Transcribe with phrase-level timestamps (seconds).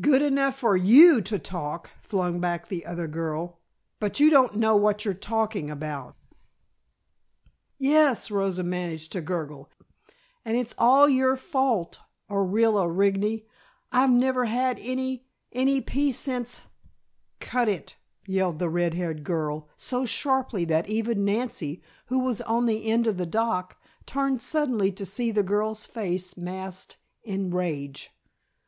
[0.00, 3.60] "Good enough for you to talk," flung back the other girl.
[4.00, 6.16] "But you don't know what you're talking about."
[7.78, 9.70] "Yes," Rosa managed to gurgle,
[10.44, 13.46] "and it's all your fault, Orilla Rigney,
[13.92, 16.62] I've never had any any peace since"
[17.38, 17.94] "Cut it!"
[18.26, 23.06] yelled the red haired girl, so sharply that even Nancy, who was on the end
[23.06, 28.10] of the dock, turned suddenly to see the girl's face masked in rage.